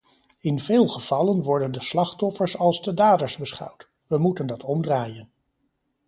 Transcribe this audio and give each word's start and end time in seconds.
In 0.41 0.59
veel 0.59 0.87
gevallen 0.87 1.41
worden 1.41 1.71
de 1.71 1.79
slachtoffers 1.81 2.57
als 2.57 2.83
de 2.83 2.93
daders 2.93 3.37
beschouwd: 3.37 3.89
we 4.07 4.17
moeten 4.17 4.47
dat 4.47 4.63
omdraaien. 4.63 5.31